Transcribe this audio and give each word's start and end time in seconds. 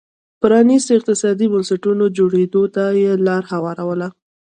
پرانيستو 0.41 0.91
اقتصادي 0.97 1.45
بنسټونو 1.51 2.03
جوړېدو 2.17 2.63
ته 2.75 2.83
یې 3.01 3.11
لار 3.27 3.43
هواروله. 3.51 4.07